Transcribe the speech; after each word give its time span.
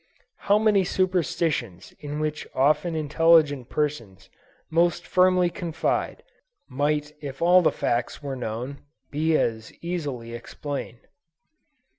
How 0.49 0.57
many 0.57 0.83
superstitions 0.83 1.93
in 1.99 2.19
which 2.19 2.47
often 2.55 2.95
intelligent 2.95 3.69
persons 3.69 4.29
most 4.71 5.05
firmly 5.05 5.51
confide, 5.51 6.23
might 6.67 7.11
if 7.21 7.39
all 7.39 7.61
the 7.61 7.71
facts 7.71 8.19
were 8.23 8.35
known, 8.35 8.79
be 9.11 9.37
as 9.37 9.71
easily 9.83 10.33
explained. 10.33 11.01